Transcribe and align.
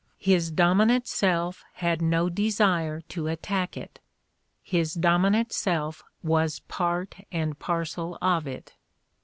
His 0.17 0.49
dominant 0.49 1.07
self 1.07 1.63
had 1.73 2.01
no 2.01 2.27
desire 2.27 3.01
to 3.01 3.27
attack 3.27 3.77
it; 3.77 3.99
his 4.63 4.95
dominant 4.95 5.53
self 5.53 6.01
was 6.23 6.61
part 6.61 7.17
and 7.31 7.59
parcel 7.59 8.17
of 8.19 8.47
it. 8.47 8.73